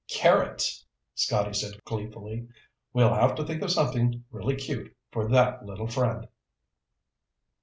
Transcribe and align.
"Carrots," 0.09 0.83
Scotty 1.13 1.53
said 1.53 1.73
gleefully. 1.85 2.47
"We'll 2.91 3.13
have 3.13 3.35
to 3.35 3.43
think 3.45 3.61
of 3.61 3.69
something 3.69 4.23
really 4.31 4.55
cute 4.55 4.95
for 5.11 5.29
that 5.29 5.63
little 5.63 5.85
friend." 5.85 6.27